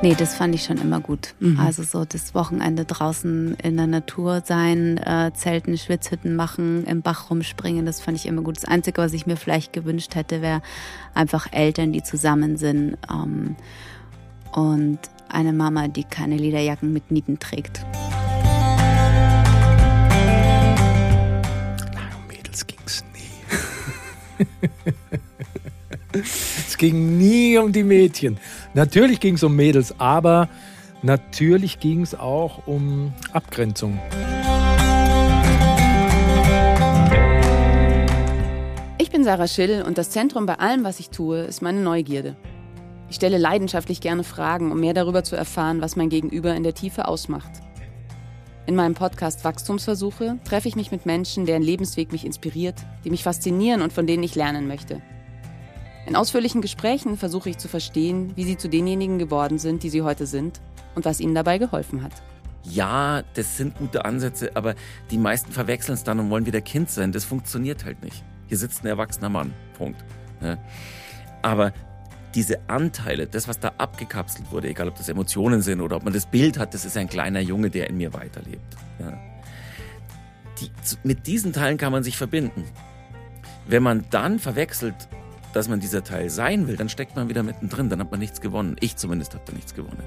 Nee, 0.00 0.14
das 0.16 0.36
fand 0.36 0.54
ich 0.54 0.62
schon 0.62 0.78
immer 0.78 1.00
gut. 1.00 1.34
Mhm. 1.40 1.58
Also 1.58 1.82
so 1.82 2.04
das 2.04 2.32
Wochenende 2.32 2.84
draußen 2.84 3.56
in 3.56 3.76
der 3.76 3.88
Natur 3.88 4.42
sein, 4.44 4.96
äh, 4.98 5.32
Zelten, 5.34 5.76
Schwitzhütten 5.76 6.36
machen, 6.36 6.84
im 6.84 7.02
Bach 7.02 7.30
rumspringen, 7.30 7.84
das 7.84 8.00
fand 8.00 8.16
ich 8.16 8.26
immer 8.26 8.42
gut. 8.42 8.58
Das 8.58 8.64
Einzige, 8.64 9.02
was 9.02 9.12
ich 9.12 9.26
mir 9.26 9.36
vielleicht 9.36 9.72
gewünscht 9.72 10.14
hätte, 10.14 10.40
wäre 10.40 10.62
einfach 11.14 11.52
Eltern, 11.52 11.92
die 11.92 12.04
zusammen 12.04 12.56
sind 12.56 12.96
ähm, 13.10 13.56
und 14.52 15.00
eine 15.28 15.52
Mama, 15.52 15.88
die 15.88 16.04
keine 16.04 16.36
Lederjacken 16.36 16.92
mit 16.92 17.10
Nieten 17.10 17.40
trägt. 17.40 17.84
um 22.16 22.26
Mädels 22.28 22.64
ging's 22.68 23.02
nie. 23.12 24.46
es 26.66 26.76
ging 26.78 27.18
nie 27.18 27.58
um 27.58 27.72
die 27.72 27.82
Mädchen. 27.82 28.38
Natürlich 28.78 29.18
ging 29.18 29.34
es 29.34 29.42
um 29.42 29.56
Mädels, 29.56 29.98
aber 29.98 30.48
natürlich 31.02 31.80
ging 31.80 32.02
es 32.02 32.14
auch 32.14 32.68
um 32.68 33.12
Abgrenzung. 33.32 33.98
Ich 38.98 39.10
bin 39.10 39.24
Sarah 39.24 39.48
Schill 39.48 39.82
und 39.84 39.98
das 39.98 40.10
Zentrum 40.10 40.46
bei 40.46 40.60
allem, 40.60 40.84
was 40.84 41.00
ich 41.00 41.10
tue, 41.10 41.40
ist 41.40 41.60
meine 41.60 41.80
Neugierde. 41.80 42.36
Ich 43.10 43.16
stelle 43.16 43.36
leidenschaftlich 43.36 44.00
gerne 44.00 44.22
Fragen, 44.22 44.70
um 44.70 44.78
mehr 44.78 44.94
darüber 44.94 45.24
zu 45.24 45.34
erfahren, 45.34 45.80
was 45.80 45.96
mein 45.96 46.08
Gegenüber 46.08 46.54
in 46.54 46.62
der 46.62 46.74
Tiefe 46.74 47.08
ausmacht. 47.08 47.50
In 48.68 48.76
meinem 48.76 48.94
Podcast 48.94 49.42
Wachstumsversuche 49.42 50.38
treffe 50.44 50.68
ich 50.68 50.76
mich 50.76 50.92
mit 50.92 51.04
Menschen, 51.04 51.46
deren 51.46 51.62
Lebensweg 51.62 52.12
mich 52.12 52.24
inspiriert, 52.24 52.76
die 53.04 53.10
mich 53.10 53.24
faszinieren 53.24 53.82
und 53.82 53.92
von 53.92 54.06
denen 54.06 54.22
ich 54.22 54.36
lernen 54.36 54.68
möchte. 54.68 55.02
In 56.08 56.16
ausführlichen 56.16 56.62
Gesprächen 56.62 57.18
versuche 57.18 57.50
ich 57.50 57.58
zu 57.58 57.68
verstehen, 57.68 58.32
wie 58.34 58.44
sie 58.44 58.56
zu 58.56 58.70
denjenigen 58.70 59.18
geworden 59.18 59.58
sind, 59.58 59.82
die 59.82 59.90
sie 59.90 60.00
heute 60.00 60.24
sind 60.26 60.58
und 60.94 61.04
was 61.04 61.20
ihnen 61.20 61.34
dabei 61.34 61.58
geholfen 61.58 62.02
hat. 62.02 62.12
Ja, 62.62 63.22
das 63.34 63.58
sind 63.58 63.76
gute 63.76 64.06
Ansätze, 64.06 64.56
aber 64.56 64.74
die 65.10 65.18
meisten 65.18 65.52
verwechseln 65.52 65.94
es 65.94 66.04
dann 66.04 66.18
und 66.18 66.30
wollen 66.30 66.46
wieder 66.46 66.62
Kind 66.62 66.88
sein. 66.88 67.12
Das 67.12 67.26
funktioniert 67.26 67.84
halt 67.84 68.02
nicht. 68.02 68.24
Hier 68.46 68.56
sitzt 68.56 68.84
ein 68.84 68.86
erwachsener 68.86 69.28
Mann. 69.28 69.52
Punkt. 69.76 70.02
Aber 71.42 71.74
diese 72.34 72.58
Anteile, 72.70 73.26
das, 73.26 73.46
was 73.46 73.60
da 73.60 73.72
abgekapselt 73.76 74.50
wurde, 74.50 74.68
egal 74.68 74.88
ob 74.88 74.96
das 74.96 75.10
Emotionen 75.10 75.60
sind 75.60 75.82
oder 75.82 75.96
ob 75.96 76.04
man 76.04 76.14
das 76.14 76.24
Bild 76.24 76.58
hat, 76.58 76.72
das 76.72 76.86
ist 76.86 76.96
ein 76.96 77.10
kleiner 77.10 77.40
Junge, 77.40 77.68
der 77.68 77.90
in 77.90 77.98
mir 77.98 78.14
weiterlebt. 78.14 78.78
Die, 80.58 80.70
mit 81.04 81.26
diesen 81.26 81.52
Teilen 81.52 81.76
kann 81.76 81.92
man 81.92 82.02
sich 82.02 82.16
verbinden. 82.16 82.64
Wenn 83.66 83.82
man 83.82 84.06
dann 84.08 84.38
verwechselt, 84.38 84.94
dass 85.52 85.68
man 85.68 85.80
dieser 85.80 86.04
Teil 86.04 86.30
sein 86.30 86.68
will, 86.68 86.76
dann 86.76 86.88
steckt 86.88 87.16
man 87.16 87.28
wieder 87.28 87.42
mittendrin, 87.42 87.88
dann 87.88 88.00
hat 88.00 88.10
man 88.10 88.20
nichts 88.20 88.40
gewonnen. 88.40 88.76
Ich 88.80 88.96
zumindest 88.96 89.34
habe 89.34 89.44
da 89.46 89.52
nichts 89.52 89.74
gewonnen. 89.74 90.02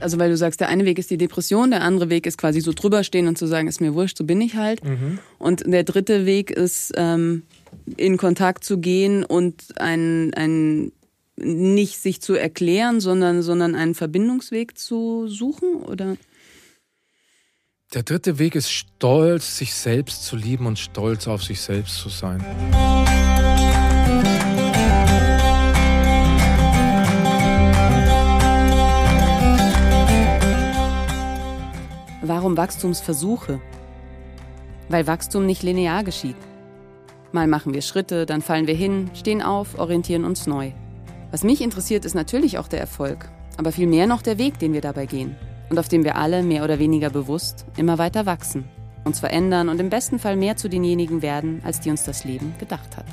Also 0.00 0.18
weil 0.18 0.30
du 0.30 0.36
sagst, 0.36 0.60
der 0.60 0.68
eine 0.68 0.84
Weg 0.84 0.98
ist 0.98 1.10
die 1.10 1.18
Depression, 1.18 1.70
der 1.70 1.82
andere 1.82 2.08
Weg 2.08 2.26
ist 2.26 2.38
quasi 2.38 2.60
so 2.60 2.72
drüber 2.72 3.02
stehen 3.04 3.26
und 3.26 3.36
zu 3.36 3.46
sagen, 3.46 3.68
ist 3.68 3.80
mir 3.80 3.94
wurscht, 3.94 4.16
so 4.16 4.24
bin 4.24 4.40
ich 4.40 4.54
halt. 4.54 4.84
Mhm. 4.84 5.18
Und 5.38 5.64
der 5.66 5.84
dritte 5.84 6.24
Weg 6.24 6.50
ist 6.50 6.92
ähm, 6.96 7.42
in 7.96 8.16
Kontakt 8.16 8.64
zu 8.64 8.78
gehen 8.78 9.24
und 9.24 9.78
ein, 9.80 10.32
ein 10.34 10.92
nicht 11.36 11.98
sich 11.98 12.20
zu 12.20 12.34
erklären, 12.34 13.00
sondern, 13.00 13.42
sondern 13.42 13.74
einen 13.74 13.94
Verbindungsweg 13.94 14.76
zu 14.76 15.28
suchen, 15.28 15.82
oder? 15.82 16.16
Der 17.94 18.02
dritte 18.02 18.38
Weg 18.38 18.54
ist 18.54 18.70
stolz, 18.70 19.56
sich 19.56 19.72
selbst 19.72 20.26
zu 20.26 20.36
lieben 20.36 20.66
und 20.66 20.78
stolz 20.78 21.26
auf 21.26 21.42
sich 21.42 21.58
selbst 21.58 21.96
zu 21.96 22.10
sein. 22.10 22.44
Warum 32.20 32.58
Wachstumsversuche? 32.58 33.58
Weil 34.90 35.06
Wachstum 35.06 35.46
nicht 35.46 35.62
linear 35.62 36.04
geschieht. 36.04 36.36
Mal 37.32 37.46
machen 37.46 37.72
wir 37.72 37.80
Schritte, 37.80 38.26
dann 38.26 38.42
fallen 38.42 38.66
wir 38.66 38.74
hin, 38.74 39.10
stehen 39.14 39.40
auf, 39.40 39.78
orientieren 39.78 40.26
uns 40.26 40.46
neu. 40.46 40.72
Was 41.30 41.42
mich 41.42 41.62
interessiert, 41.62 42.04
ist 42.04 42.14
natürlich 42.14 42.58
auch 42.58 42.68
der 42.68 42.80
Erfolg, 42.80 43.30
aber 43.56 43.72
vielmehr 43.72 44.06
noch 44.06 44.20
der 44.20 44.36
Weg, 44.36 44.58
den 44.58 44.74
wir 44.74 44.82
dabei 44.82 45.06
gehen 45.06 45.36
und 45.70 45.78
auf 45.78 45.88
dem 45.88 46.04
wir 46.04 46.16
alle 46.16 46.42
mehr 46.42 46.64
oder 46.64 46.78
weniger 46.78 47.10
bewusst 47.10 47.66
immer 47.76 47.98
weiter 47.98 48.26
wachsen, 48.26 48.64
uns 49.04 49.20
verändern 49.20 49.68
und 49.68 49.80
im 49.80 49.90
besten 49.90 50.18
Fall 50.18 50.36
mehr 50.36 50.56
zu 50.56 50.68
denjenigen 50.68 51.22
werden, 51.22 51.60
als 51.64 51.80
die 51.80 51.90
uns 51.90 52.04
das 52.04 52.24
Leben 52.24 52.54
gedacht 52.58 52.96
hat. 52.96 53.06